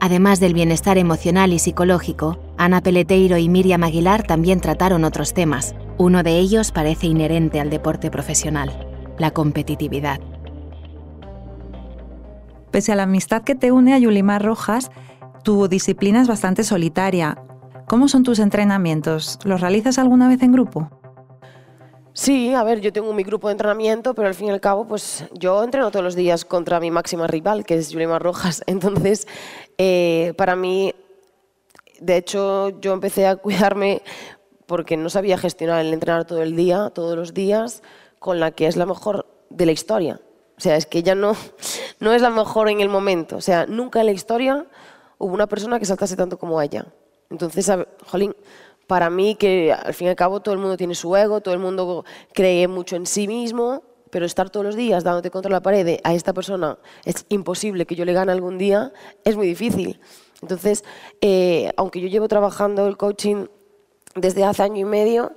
Además 0.01 0.41
del 0.41 0.55
bienestar 0.55 0.99
emocional 0.99 1.53
y 1.53 1.59
psicológico, 1.59 2.39
Ana 2.57 2.83
Peleteiro 2.83 3.39
y 3.39 3.49
Miriam 3.49 3.85
Aguilar 3.85 4.27
también 4.27 4.61
trataron 4.61 5.05
otros 5.05 5.35
temas. 5.35 5.75
Uno 5.99 6.23
de 6.23 6.39
ellos 6.39 6.73
parece 6.73 7.07
inherente 7.07 7.61
al 7.61 7.71
deporte 7.71 8.11
profesional, 8.11 8.71
la 9.19 9.31
competitividad. 9.31 10.21
Pese 12.71 12.93
a 12.93 12.97
la 12.97 13.05
amistad 13.05 13.43
que 13.43 13.55
te 13.55 13.73
une 13.73 13.95
a 13.95 13.99
Yulimar 13.99 14.43
Rojas, 14.43 14.91
tu 15.43 15.69
disciplina 15.69 16.21
es 16.21 16.29
bastante 16.29 16.65
solitaria. 16.65 17.39
¿Cómo 17.87 18.09
son 18.09 18.25
tus 18.25 18.39
entrenamientos? 18.41 19.39
¿Los 19.45 19.61
realizas 19.61 19.99
alguna 19.99 20.29
vez 20.29 20.43
en 20.43 20.53
grupo? 20.53 20.91
Sí, 22.17 22.55
a 22.55 22.63
ver, 22.63 22.81
yo 22.81 22.93
tengo 22.93 23.13
mi 23.13 23.25
grupo 23.25 23.49
de 23.49 23.53
entrenamiento, 23.53 24.15
pero 24.15 24.29
al 24.29 24.37
fin 24.37 24.47
y 24.47 24.51
al 24.51 24.61
cabo, 24.61 24.87
pues 24.87 25.25
yo 25.33 25.65
entreno 25.65 25.91
todos 25.91 26.05
los 26.05 26.15
días 26.15 26.45
contra 26.45 26.79
mi 26.79 26.93
máxima 26.93 27.27
rival, 27.27 27.67
que 27.67 27.75
es 27.75 27.91
Yulimar 27.91 28.23
Rojas. 28.23 28.63
Entonces, 28.69 29.27
eh, 29.79 30.33
para 30.37 30.55
mí, 30.55 30.95
de 31.99 32.17
hecho, 32.17 32.69
yo 32.81 32.93
empecé 32.93 33.27
a 33.27 33.35
cuidarme 33.35 34.01
porque 34.67 34.97
no 34.97 35.11
sabía 35.11 35.37
gestionar 35.39 35.85
el 35.85 35.93
entrenar 35.93 36.25
todo 36.25 36.41
el 36.41 36.55
día, 36.55 36.91
todos 36.95 37.17
los 37.17 37.35
días, 37.35 37.83
con 38.21 38.39
la 38.39 38.53
que 38.53 38.69
es 38.69 38.77
la 38.77 38.87
mejor 38.87 39.27
de 39.51 39.67
la 39.67 39.73
historia. 39.73 40.21
O 40.57 40.61
sea, 40.61 40.77
es 40.77 40.87
que 40.87 40.99
ella 40.99 41.17
no, 41.17 41.35
no 41.99 42.13
es 42.13 42.23
la 42.23 42.31
mejor 42.31 42.69
en 42.69 42.81
el 42.81 42.89
momento. 42.89 43.39
O 43.39 43.41
sea, 43.41 43.67
nunca 43.67 43.99
en 43.99 44.07
la 44.07 44.13
historia 44.13 44.67
hubo 45.19 45.35
una 45.35 45.49
persona 45.49 45.81
que 45.81 45.85
saltase 45.85 46.15
tanto 46.15 46.39
como 46.39 46.63
ella. 46.63 46.87
Entonces, 47.29 47.69
jolín, 48.07 48.37
para 48.87 49.11
mí 49.11 49.35
que 49.35 49.73
al 49.73 49.95
fin 49.95 50.07
y 50.07 50.11
al 50.11 50.17
cabo 50.17 50.41
todo 50.41 50.55
el 50.55 50.61
mundo 50.61 50.77
tiene 50.77 50.95
su 50.95 51.15
ego, 51.17 51.41
todo 51.41 51.55
el 51.55 51.61
mundo 51.61 52.05
cree 52.33 52.69
mucho 52.69 52.97
en 52.97 53.07
sí 53.07 53.27
mismo, 53.27 53.83
pero 54.11 54.27
estar 54.27 54.51
todos 54.51 54.65
los 54.65 54.77
días 54.77 55.05
dándote 55.05 55.31
contra 55.31 55.51
la 55.51 55.63
pared 55.63 55.99
a 56.05 56.15
esta 56.15 56.33
persona 56.33 56.79
es 57.05 57.27
imposible 57.31 57.87
que 57.87 57.97
yo 57.97 58.05
le 58.05 58.13
gane 58.13 58.33
algún 58.33 58.59
día, 58.59 58.93
es 59.25 59.37
muy 59.37 59.47
difícil. 59.47 60.01
Entonces, 60.43 60.85
eh, 61.21 61.73
aunque 61.77 62.01
yo 62.01 62.09
llevo 62.09 62.29
trabajando 62.29 62.87
el 62.87 62.97
coaching 62.97 63.47
desde 64.15 64.45
hace 64.45 64.63
año 64.63 64.81
y 64.83 64.85
medio, 64.85 65.33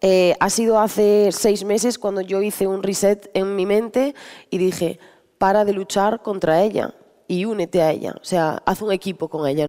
eh, 0.00 0.34
ha 0.40 0.48
sido 0.50 0.80
hace 0.80 1.30
seis 1.32 1.64
meses 1.64 1.98
cuando 1.98 2.20
yo 2.20 2.40
hice 2.40 2.66
un 2.66 2.82
reset 2.82 3.30
en 3.34 3.54
mi 3.54 3.66
mente 3.66 4.14
y 4.50 4.58
dije, 4.58 4.98
para 5.38 5.64
de 5.64 5.72
luchar 5.72 6.22
contra 6.22 6.62
ella 6.62 6.94
y 7.26 7.44
únete 7.44 7.82
a 7.82 7.92
ella, 7.92 8.14
o 8.20 8.24
sea, 8.24 8.62
haz 8.64 8.80
un 8.80 8.92
equipo 8.92 9.28
con 9.28 9.46
ella. 9.46 9.66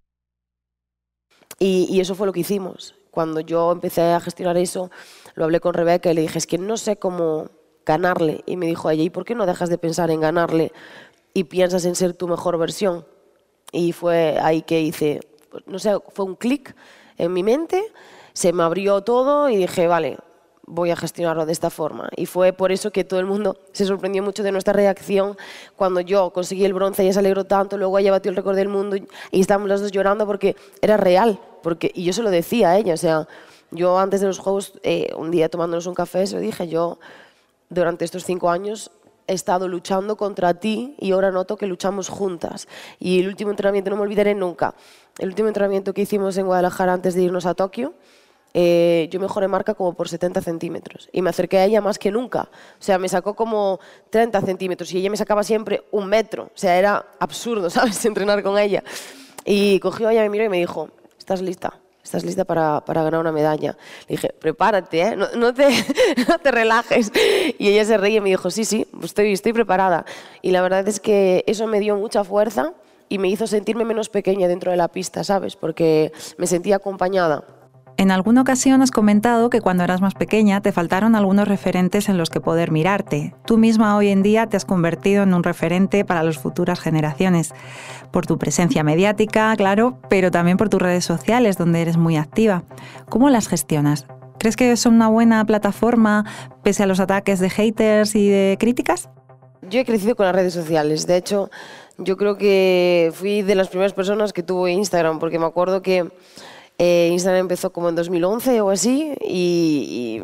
y 1.60 2.00
eso 2.00 2.16
fue 2.16 2.26
lo 2.26 2.32
que 2.32 2.40
hicimos 2.40 2.96
cuando 3.20 3.42
yo 3.42 3.74
empecé 3.74 4.14
a 4.14 4.22
gestionar 4.22 4.56
eso, 4.56 4.92
lo 5.36 5.44
hablé 5.44 5.60
con 5.60 5.74
Rebeca 5.74 6.10
y 6.10 6.14
le 6.14 6.22
dije, 6.22 6.38
es 6.38 6.48
que 6.48 6.58
no 6.58 6.78
sé 6.78 6.96
cómo 6.96 7.50
ganarle. 7.86 8.46
Y 8.46 8.56
me 8.56 8.66
dijo 8.66 8.90
ella, 8.90 9.04
¿y 9.04 9.10
por 9.10 9.26
qué 9.26 9.36
no 9.36 9.46
dejas 9.46 9.68
de 9.68 9.78
pensar 9.78 10.10
en 10.10 10.22
ganarle 10.22 10.72
y 11.34 11.44
piensas 11.44 11.84
en 11.84 11.96
ser 11.96 12.14
tu 12.14 12.30
mejor 12.30 12.58
versión? 12.58 13.06
Y 13.74 13.92
fue 13.92 14.40
ahí 14.42 14.62
que 14.62 14.80
hice, 14.80 15.20
no 15.66 15.80
sé, 15.80 15.98
fue 16.14 16.24
un 16.24 16.38
clic 16.38 16.74
en 17.18 17.34
mi 17.34 17.44
mente, 17.44 17.84
se 18.32 18.54
me 18.54 18.64
abrió 18.64 19.02
todo 19.02 19.50
y 19.50 19.58
dije, 19.58 19.88
vale, 19.88 20.18
voy 20.66 20.92
a 20.92 20.96
gestionarlo 20.96 21.46
de 21.46 21.52
esta 21.52 21.70
forma. 21.70 22.08
Y 22.16 22.26
fue 22.26 22.54
por 22.54 22.72
eso 22.72 22.92
que 22.92 23.04
todo 23.04 23.20
el 23.20 23.26
mundo 23.26 23.58
se 23.74 23.86
sorprendió 23.86 24.24
mucho 24.24 24.44
de 24.44 24.54
nuestra 24.54 24.72
reacción 24.72 25.36
cuando 25.76 26.00
yo 26.00 26.30
conseguí 26.30 26.64
el 26.64 26.74
bronce, 26.74 27.04
ella 27.04 27.12
se 27.12 27.20
alegró 27.20 27.44
tanto, 27.44 27.78
luego 27.78 28.00
ella 28.00 28.12
batió 28.12 28.30
el 28.30 28.38
récord 28.38 28.56
del 28.56 28.70
mundo 28.70 28.96
y 28.96 29.42
estábamos 29.42 29.68
los 29.68 29.82
dos 29.82 29.92
llorando 29.92 30.26
porque 30.26 30.56
era 30.82 30.96
real. 30.96 31.38
Porque, 31.62 31.92
y 31.94 32.04
yo 32.04 32.14
se 32.14 32.24
lo 32.24 32.30
decía 32.30 32.72
a 32.72 32.78
ella, 32.78 32.94
o 32.94 32.98
sea, 32.98 33.28
yo 33.72 34.00
antes 34.00 34.22
de 34.22 34.28
los 34.28 34.40
Juegos, 34.40 34.74
eh, 34.84 35.12
un 35.18 35.32
día 35.32 35.50
tomándonos 35.50 35.86
un 35.86 35.94
café, 35.94 36.26
se 36.26 36.36
lo 36.36 36.42
dije, 36.42 36.68
yo 36.68 37.00
durante 37.70 38.06
estos 38.06 38.26
cinco 38.26 38.50
años 38.50 38.92
he 39.28 39.34
estado 39.34 39.68
luchando 39.68 40.18
contra 40.18 40.56
ti 40.56 40.96
y 41.00 41.12
ahora 41.12 41.32
noto 41.32 41.56
que 41.56 41.68
luchamos 41.68 42.10
juntas. 42.10 42.68
Y 43.00 43.20
el 43.20 43.28
último 43.28 43.52
entrenamiento 43.52 43.92
no 43.92 43.98
me 43.98 44.02
olvidaré 44.02 44.34
nunca. 44.34 44.74
El 45.20 45.30
último 45.30 45.48
entrenamiento 45.48 45.94
que 45.94 46.02
hicimos 46.02 46.36
en 46.38 46.48
Guadalajara 46.48 46.94
antes 46.94 47.14
de 47.14 47.24
irnos 47.24 47.46
a 47.46 47.54
Tokio, 47.54 47.94
eh, 48.56 49.08
yo 49.12 49.20
mejoré 49.20 49.48
marca 49.48 49.76
como 49.76 49.94
por 49.94 50.10
70 50.10 50.42
centímetros 50.42 51.08
y 51.12 51.22
me 51.22 51.30
acerqué 51.30 51.60
a 51.60 51.66
ella 51.66 51.82
más 51.82 52.00
que 52.00 52.10
nunca. 52.10 52.50
O 52.80 52.84
sea, 52.84 52.98
me 52.98 53.08
sacó 53.08 53.36
como 53.36 53.80
30 54.10 54.42
centímetros 54.42 54.92
y 54.92 54.98
ella 54.98 55.12
me 55.12 55.18
sacaba 55.18 55.44
siempre 55.44 55.84
un 55.92 56.08
metro. 56.08 56.46
O 56.46 56.58
sea, 56.58 56.78
era 56.78 57.06
absurdo, 57.20 57.70
¿sabes? 57.70 58.04
Entrenar 58.06 58.42
con 58.42 58.58
ella. 58.58 58.84
Y 59.46 59.80
cogió 59.80 60.08
a 60.08 60.14
ella, 60.14 60.24
me 60.24 60.30
miró 60.30 60.46
y 60.46 60.50
me 60.50 60.58
dijo, 60.58 60.90
¿estás 61.30 61.42
lista? 61.44 61.80
¿Estás 62.04 62.24
lista 62.24 62.44
para, 62.44 62.84
para 62.84 63.04
ganar 63.04 63.20
una 63.20 63.32
medalla? 63.32 63.78
Le 64.08 64.16
dije, 64.16 64.30
prepárate, 64.30 65.00
¿eh? 65.00 65.16
no, 65.16 65.54
te, 65.54 65.68
no 66.28 66.40
te 66.40 66.50
relajes. 66.50 67.12
Y 67.60 67.68
ella 67.68 67.86
se 67.86 67.98
reía 67.98 68.18
y 68.18 68.22
me 68.22 68.30
dijo, 68.30 68.50
sí, 68.50 68.66
sí, 68.66 68.88
estoy, 69.04 69.34
estoy 69.34 69.54
preparada. 69.54 70.06
Y 70.42 70.50
la 70.50 70.64
verdad 70.64 70.88
es 70.88 71.00
que 71.00 71.44
eso 71.46 71.68
me 71.68 71.80
dio 71.80 71.96
mucha 71.98 72.24
fuerza 72.24 72.74
y 73.10 73.20
me 73.20 73.28
hizo 73.28 73.46
sentirme 73.46 73.86
menos 73.86 74.10
pequeña 74.10 74.48
dentro 74.48 74.72
de 74.72 74.78
la 74.78 74.88
pista, 74.88 75.24
¿sabes? 75.24 75.56
Porque 75.56 76.12
me 76.38 76.48
sentía 76.48 76.78
acompañada. 76.78 77.44
En 78.00 78.12
alguna 78.12 78.44
ocasión 78.44 78.82
has 78.82 78.92
comentado 78.92 79.50
que 79.50 79.60
cuando 79.60 79.84
eras 79.84 80.00
más 80.00 80.14
pequeña 80.14 80.62
te 80.62 80.72
faltaron 80.72 81.18
algunos 81.18 81.50
referentes 81.50 82.08
en 82.08 82.18
los 82.18 82.30
que 82.30 82.40
poder 82.40 82.72
mirarte. 82.72 83.36
Tú 83.46 83.58
misma 83.58 83.98
hoy 83.98 84.08
en 84.08 84.24
día 84.24 84.48
te 84.48 84.56
has 84.56 84.64
convertido 84.64 85.24
en 85.24 85.34
un 85.34 85.44
referente 85.44 86.06
para 86.06 86.24
las 86.24 86.38
futuras 86.38 86.80
generaciones, 86.80 87.54
por 88.14 88.26
tu 88.26 88.38
presencia 88.38 88.86
mediática, 88.86 89.54
claro, 89.58 90.00
pero 90.10 90.32
también 90.32 90.56
por 90.56 90.70
tus 90.70 90.82
redes 90.82 91.04
sociales, 91.04 91.58
donde 91.58 91.82
eres 91.82 91.98
muy 91.98 92.16
activa. 92.16 92.64
¿Cómo 93.10 93.30
las 93.30 93.50
gestionas? 93.50 94.06
¿Crees 94.38 94.56
que 94.56 94.78
son 94.78 94.96
una 94.96 95.10
buena 95.10 95.44
plataforma 95.44 96.24
pese 96.64 96.84
a 96.84 96.88
los 96.88 97.02
ataques 97.02 97.42
de 97.42 97.50
haters 97.50 98.16
y 98.16 98.30
de 98.30 98.56
críticas? 98.58 99.10
Yo 99.64 99.82
he 99.82 99.84
crecido 99.84 100.16
con 100.16 100.26
las 100.26 100.36
redes 100.36 100.54
sociales. 100.54 101.06
De 101.06 101.18
hecho, 101.18 101.50
yo 101.98 102.16
creo 102.16 102.38
que 102.38 103.12
fui 103.14 103.42
de 103.42 103.56
las 103.56 103.68
primeras 103.68 103.92
personas 103.92 104.32
que 104.32 104.42
tuvo 104.42 104.70
Instagram, 104.70 105.20
porque 105.20 105.38
me 105.38 105.48
acuerdo 105.48 105.82
que 105.82 106.08
eh, 106.82 107.10
Instagram 107.12 107.42
empezó 107.42 107.74
como 107.74 107.90
en 107.90 107.96
2011 107.96 108.62
o 108.62 108.70
así 108.70 109.14
y, 109.22 110.24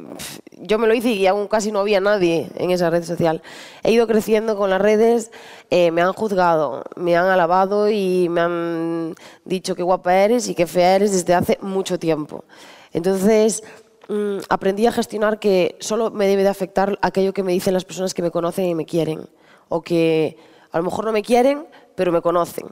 yo 0.57 0.79
me 0.79 0.88
lo 0.88 0.93
hice 0.93 1.09
y 1.09 1.27
aún 1.27 1.47
casi 1.50 1.69
no 1.69 1.79
había 1.79 2.00
nadie 2.00 2.50
en 2.55 2.71
esa 2.71 2.89
red 2.89 3.03
social. 3.03 3.43
He 3.83 3.91
ido 3.91 4.07
creciendo 4.07 4.55
con 4.55 4.69
las 4.69 4.81
redes, 4.81 5.31
eh, 5.69 5.91
me 5.91 6.01
han 6.01 6.13
juzgado, 6.13 6.85
me 6.95 7.17
han 7.17 7.27
alabado 7.27 7.91
y 7.91 8.29
me 8.29 8.39
han 8.41 9.15
dicho 9.43 9.75
qué 9.75 9.83
guapa 9.83 10.15
eres 10.15 10.47
y 10.47 10.55
qué 10.55 10.65
fea 10.65 10.95
eres 10.95 11.12
desde 11.12 11.33
hace 11.33 11.59
mucho 11.62 12.00
tiempo. 12.00 12.45
Entonces 12.93 13.62
mm, 14.07 14.38
aprendí 14.47 14.88
a 14.88 14.93
gestionar 14.93 15.39
que 15.39 15.75
solo 15.81 16.09
me 16.09 16.25
debe 16.25 16.43
de 16.43 16.50
afectar 16.50 16.97
aquello 17.01 17.33
que 17.33 17.43
me 17.43 17.51
dicen 17.51 17.74
las 17.74 17.83
personas 17.83 18.13
que 18.13 18.21
me 18.21 18.31
conocen 18.31 18.65
y 18.65 18.75
me 18.75 18.85
quieren 18.85 19.27
o 19.67 19.81
que 19.81 20.38
a 20.71 20.77
lo 20.77 20.85
mejor 20.85 21.03
no 21.03 21.12
me 21.12 21.21
quieren 21.21 21.67
pero 21.95 22.13
me 22.13 22.21
conocen. 22.21 22.67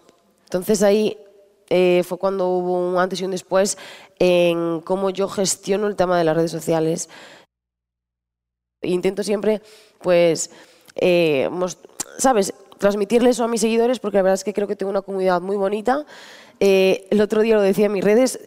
Entonces 0.46 0.82
ahí 0.84 1.18
eh, 1.70 2.04
fue 2.06 2.18
cuando 2.18 2.50
hubo 2.50 2.90
un 2.90 2.98
antes 2.98 3.22
y 3.22 3.26
un 3.26 3.32
después 3.32 3.78
en 4.20 4.82
cómo 4.82 5.10
yo 5.10 5.28
gestiono 5.28 5.88
el 5.88 5.96
tema 5.96 6.18
de 6.18 6.24
las 6.24 6.36
redes 6.36 6.52
sociales. 6.52 7.10
Intento 8.82 9.24
siempre, 9.24 9.62
pues, 10.02 10.52
eh, 10.96 11.50
¿sabes? 12.18 12.54
Transmitirle 12.78 13.30
eso 13.30 13.44
a 13.44 13.48
mis 13.48 13.62
seguidores 13.62 14.00
porque 14.00 14.18
la 14.18 14.24
verdad 14.24 14.36
es 14.36 14.44
que 14.44 14.54
creo 14.54 14.68
que 14.68 14.76
tengo 14.76 14.90
una 14.90 15.02
comunidad 15.02 15.42
muy 15.42 15.56
bonita. 15.56 16.06
Eh, 16.60 17.08
el 17.10 17.22
otro 17.22 17.42
día 17.42 17.56
lo 17.56 17.62
decía 17.62 17.86
en 17.86 17.94
mis 17.94 18.04
redes, 18.04 18.40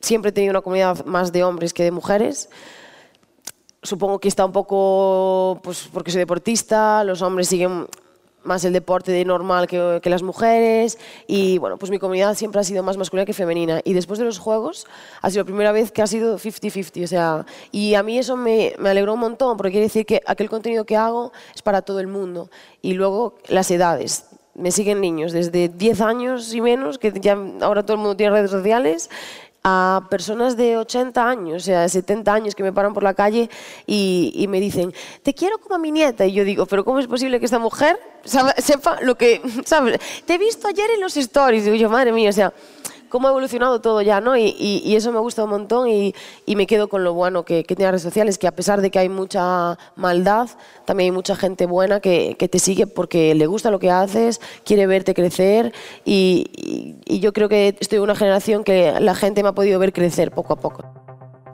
siempre 0.00 0.30
he 0.30 0.32
tenido 0.32 0.50
una 0.50 0.62
comunidad 0.62 1.04
más 1.04 1.32
de 1.32 1.44
hombres 1.44 1.72
que 1.72 1.84
de 1.84 1.90
mujeres. 1.90 2.50
Supongo 3.82 4.18
que 4.18 4.28
está 4.28 4.44
un 4.44 4.52
poco, 4.52 5.60
pues 5.62 5.88
porque 5.92 6.10
soy 6.10 6.18
deportista, 6.18 7.04
los 7.04 7.22
hombres 7.22 7.48
siguen 7.48 7.86
más 8.48 8.64
el 8.64 8.72
deporte 8.72 9.12
de 9.12 9.24
normal 9.24 9.68
que, 9.68 10.00
que, 10.02 10.10
las 10.10 10.24
mujeres. 10.24 10.98
Y 11.28 11.58
bueno, 11.58 11.78
pues 11.78 11.92
mi 11.92 12.00
comunidad 12.00 12.34
siempre 12.34 12.60
ha 12.60 12.64
sido 12.64 12.82
más 12.82 12.96
masculina 12.96 13.24
que 13.24 13.32
femenina. 13.32 13.80
Y 13.84 13.92
después 13.92 14.18
de 14.18 14.24
los 14.24 14.38
Juegos 14.40 14.86
ha 15.22 15.30
sido 15.30 15.42
la 15.42 15.46
primera 15.46 15.70
vez 15.70 15.92
que 15.92 16.02
ha 16.02 16.08
sido 16.08 16.38
50-50, 16.38 17.04
o 17.04 17.06
sea, 17.06 17.46
y 17.70 17.94
a 17.94 18.02
mí 18.02 18.18
eso 18.18 18.36
me, 18.36 18.74
me, 18.78 18.90
alegró 18.90 19.14
un 19.14 19.20
montón 19.20 19.56
porque 19.56 19.70
quiere 19.70 19.86
decir 19.86 20.04
que 20.04 20.20
aquel 20.26 20.50
contenido 20.50 20.84
que 20.84 20.96
hago 20.96 21.32
es 21.54 21.62
para 21.62 21.82
todo 21.82 22.00
el 22.00 22.08
mundo. 22.08 22.50
Y 22.82 22.94
luego 22.94 23.34
las 23.46 23.70
edades. 23.70 24.24
Me 24.54 24.72
siguen 24.72 25.00
niños 25.00 25.30
desde 25.30 25.68
10 25.68 26.00
años 26.00 26.52
y 26.52 26.60
menos, 26.60 26.98
que 26.98 27.12
ya 27.12 27.38
ahora 27.60 27.84
todo 27.84 27.92
el 27.94 28.00
mundo 28.00 28.16
tiene 28.16 28.32
redes 28.32 28.50
sociales, 28.50 29.08
a 29.64 30.06
personas 30.08 30.56
de 30.56 30.76
80 30.76 31.28
años, 31.28 31.62
o 31.62 31.64
sea, 31.64 31.88
70 31.88 32.32
años 32.32 32.54
que 32.54 32.62
me 32.62 32.72
paran 32.72 32.94
por 32.94 33.02
la 33.02 33.14
calle 33.14 33.50
y, 33.86 34.32
y, 34.34 34.46
me 34.48 34.60
dicen, 34.60 34.94
te 35.22 35.34
quiero 35.34 35.58
como 35.58 35.74
a 35.74 35.78
mi 35.78 35.90
nieta. 35.90 36.24
Y 36.26 36.32
yo 36.32 36.44
digo, 36.44 36.66
pero 36.66 36.84
¿cómo 36.84 37.00
es 37.00 37.06
posible 37.06 37.38
que 37.38 37.46
esta 37.46 37.58
mujer 37.58 37.98
sepa 38.24 38.98
lo 39.02 39.16
que... 39.16 39.40
¿sabes? 39.64 39.98
Te 40.24 40.34
he 40.34 40.38
visto 40.38 40.68
ayer 40.68 40.90
en 40.90 41.00
los 41.00 41.16
stories. 41.16 41.62
Y 41.62 41.70
digo 41.70 41.76
yo, 41.76 41.90
madre 41.90 42.12
mía, 42.12 42.30
o 42.30 42.32
sea, 42.32 42.52
cómo 43.08 43.28
ha 43.28 43.30
evolucionado 43.30 43.80
todo 43.80 44.02
ya, 44.02 44.20
¿no? 44.20 44.36
Y, 44.36 44.94
eso 44.98 45.12
me 45.12 45.20
gusta 45.20 45.44
un 45.44 45.50
montón 45.50 45.88
y, 45.88 46.14
me 46.46 46.66
quedo 46.66 46.88
con 46.88 47.04
lo 47.04 47.14
bueno 47.14 47.44
que, 47.44 47.64
que 47.64 47.76
tiene 47.76 47.86
las 47.86 47.92
redes 47.92 48.02
sociales, 48.02 48.38
que 48.38 48.48
a 48.48 48.52
pesar 48.52 48.80
de 48.80 48.90
que 48.90 48.98
hay 48.98 49.08
mucha 49.08 49.78
maldad, 49.96 50.48
también 50.84 51.12
hay 51.12 51.12
mucha 51.12 51.36
gente 51.36 51.66
buena 51.66 52.00
que, 52.00 52.36
que 52.38 52.48
te 52.48 52.58
sigue 52.58 52.86
porque 52.86 53.34
le 53.34 53.46
gusta 53.46 53.70
lo 53.70 53.78
que 53.78 53.90
haces, 53.90 54.40
quiere 54.64 54.86
verte 54.86 55.14
crecer 55.14 55.72
y, 56.04 56.96
y 57.04 57.20
yo 57.20 57.32
creo 57.32 57.48
que 57.48 57.76
estoy 57.78 57.98
en 57.98 58.02
una 58.02 58.16
generación 58.16 58.64
que 58.64 58.92
la 59.00 59.14
gente 59.14 59.42
me 59.42 59.50
ha 59.50 59.52
podido 59.52 59.78
ver 59.78 59.92
crecer 59.92 60.32
poco 60.32 60.54
a 60.54 60.56
poco. 60.56 60.84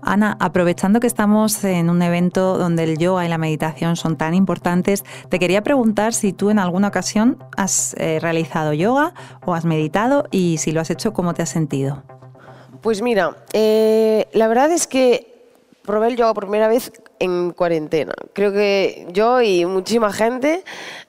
Ana, 0.06 0.36
aprovechando 0.40 1.00
que 1.00 1.06
estamos 1.06 1.64
en 1.64 1.90
un 1.90 2.02
evento 2.02 2.58
donde 2.58 2.84
el 2.84 2.98
yoga 2.98 3.24
y 3.24 3.28
la 3.28 3.38
meditación 3.38 3.96
son 3.96 4.16
tan 4.16 4.34
importantes, 4.34 5.04
te 5.28 5.38
quería 5.38 5.62
preguntar 5.62 6.14
si 6.14 6.32
tú 6.32 6.50
en 6.50 6.58
alguna 6.58 6.88
ocasión 6.88 7.38
has 7.56 7.94
eh, 7.98 8.18
realizado 8.20 8.72
yoga 8.72 9.14
o 9.44 9.54
has 9.54 9.64
meditado 9.64 10.26
y 10.30 10.58
si 10.58 10.72
lo 10.72 10.80
has 10.80 10.90
hecho, 10.90 11.12
¿cómo 11.12 11.34
te 11.34 11.42
has 11.42 11.50
sentido? 11.50 12.02
Pues 12.80 13.00
mira, 13.02 13.36
eh, 13.52 14.28
la 14.32 14.46
verdad 14.46 14.70
es 14.70 14.86
que 14.86 15.33
probé 15.84 16.08
el 16.08 16.16
yoga 16.16 16.34
por 16.34 16.44
primera 16.44 16.68
vez 16.68 16.92
en 17.18 17.52
cuarentena. 17.52 18.14
Creo 18.32 18.52
que 18.52 19.06
yo 19.12 19.42
y 19.42 19.66
muchísima 19.66 20.12
gente 20.12 20.64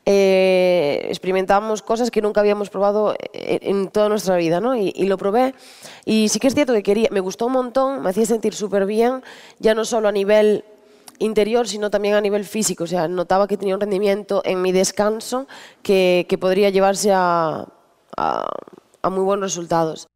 eh, 0.05 1.05
experimentamos 1.10 1.82
cosas 1.82 2.12
que 2.12 2.22
nunca 2.22 2.41
habíamos 2.41 2.70
probado 2.70 3.15
en, 3.34 3.88
toda 3.88 4.10
nuestra 4.10 4.36
vida, 4.36 4.60
¿no? 4.60 4.75
Y, 4.75 4.91
lo 5.05 5.17
probé 5.17 5.53
y 6.03 6.29
sí 6.29 6.39
que 6.39 6.48
es 6.48 6.55
cierto 6.55 6.74
que 6.74 6.84
quería, 6.84 7.10
me 7.12 7.20
gustó 7.20 7.46
un 7.48 7.53
montón, 7.53 8.01
me 8.01 8.10
hacía 8.10 8.25
sentir 8.25 8.53
súper 8.53 8.86
bien, 8.86 9.24
ya 9.60 9.74
no 9.74 9.86
solo 9.86 10.08
a 10.08 10.12
nivel 10.12 10.65
interior, 11.20 11.67
sino 11.67 11.89
también 11.89 12.15
a 12.15 12.22
nivel 12.22 12.44
físico. 12.44 12.84
O 12.84 12.88
sea, 12.88 13.08
notaba 13.08 13.48
que 13.48 13.58
tenía 13.58 13.75
un 13.75 13.82
rendimiento 13.82 14.41
en 14.44 14.62
mi 14.62 14.72
descanso 14.72 15.48
que, 15.84 16.27
podría 16.39 16.70
llevarse 16.70 17.12
a 17.13 17.65
muy 19.03 19.24
buenos 19.24 19.51
resultados. 19.51 20.08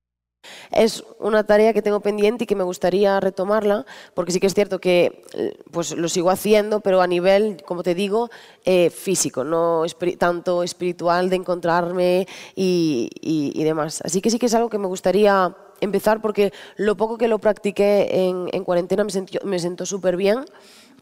Es 0.72 1.04
una 1.20 1.44
tarea 1.44 1.74
que 1.74 1.82
tengo 1.82 2.00
pendiente 2.00 2.44
y 2.44 2.48
que 2.48 2.56
me 2.56 2.64
gustaría 2.64 3.20
retomarla, 3.20 3.86
porque 4.14 4.32
sí 4.32 4.40
que 4.40 4.48
es 4.48 4.54
cierto 4.54 4.80
que 4.80 5.24
pues, 5.72 5.96
lo 5.96 6.08
sigo 6.10 6.30
haciendo, 6.30 6.80
pero 6.80 7.02
a 7.02 7.08
nivel, 7.08 7.62
como 7.66 7.84
te 7.84 7.96
digo, 7.96 8.30
eh, 8.66 8.90
físico, 8.90 9.44
no 9.44 9.84
espir 9.84 10.18
tanto 10.18 10.64
espiritual 10.64 11.30
de 11.30 11.38
encontrarme 11.38 12.28
y, 12.56 13.64
demás. 13.64 14.02
Así 14.04 14.22
que 14.22 14.30
sí 14.30 14.40
que 14.40 14.48
es 14.48 14.54
algo 14.54 14.70
que 14.70 14.78
me 14.78 14.88
gustaría 14.88 15.56
empezar, 15.82 16.22
porque 16.22 16.52
lo 16.78 16.96
poco 16.96 17.18
que 17.18 17.28
lo 17.28 17.40
practiqué 17.40 18.08
en, 18.28 18.48
en 18.52 18.64
cuarentena 18.64 19.04
me, 19.04 19.12
sentí, 19.12 19.38
me 19.44 19.60
sentó 19.60 19.86
súper 19.86 20.18
bien 20.18 20.46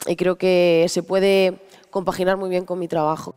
y 0.06 0.16
creo 0.16 0.38
que 0.38 0.86
se 0.90 1.04
puede 1.04 1.60
compaginar 1.90 2.38
muy 2.38 2.50
bien 2.50 2.66
con 2.66 2.80
mi 2.80 2.88
trabajo. 2.88 3.36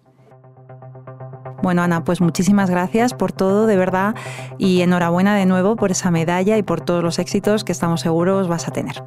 Bueno, 1.62 1.82
Ana, 1.82 2.04
pues 2.04 2.20
muchísimas 2.20 2.70
gracias 2.70 3.14
por 3.14 3.32
todo, 3.32 3.66
de 3.66 3.76
verdad, 3.76 4.14
y 4.58 4.80
enhorabuena 4.80 5.34
de 5.36 5.46
nuevo 5.46 5.76
por 5.76 5.90
esa 5.90 6.10
medalla 6.10 6.56
y 6.56 6.62
por 6.62 6.80
todos 6.80 7.02
los 7.02 7.18
éxitos 7.18 7.64
que 7.64 7.72
estamos 7.72 8.00
seguros 8.00 8.48
vas 8.48 8.68
a 8.68 8.70
tener. 8.70 9.02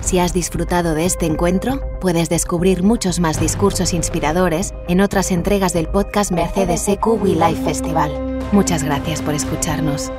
Si 0.00 0.18
has 0.18 0.34
disfrutado 0.34 0.94
de 0.94 1.06
este 1.06 1.24
encuentro, 1.24 1.80
puedes 2.00 2.28
descubrir 2.28 2.82
muchos 2.82 3.20
más 3.20 3.40
discursos 3.40 3.94
inspiradores 3.94 4.74
en 4.86 5.00
otras 5.00 5.30
entregas 5.30 5.72
del 5.72 5.88
podcast 5.88 6.30
Mercedes 6.30 6.86
EQ 6.88 7.06
We 7.22 7.30
Life 7.30 7.64
Festival. 7.64 8.12
Muchas 8.52 8.82
gracias 8.84 9.22
por 9.22 9.32
escucharnos. 9.32 10.12